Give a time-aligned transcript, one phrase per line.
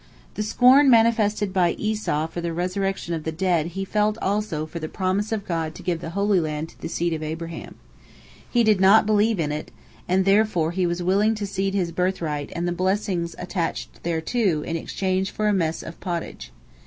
[0.33, 4.79] The scorn manifested by Esau for the resurrection of the dead he felt also for
[4.79, 7.75] the promise of God to give the Holy Land to the seed of Abraham.
[8.49, 9.69] He did not believe in it,
[10.07, 14.75] and therefore he was willing to cede his birthright and the blessing attached thereto in
[14.75, 16.51] exchange for a mess of pottage.